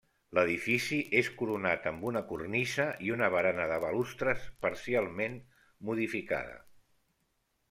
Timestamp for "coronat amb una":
1.41-2.23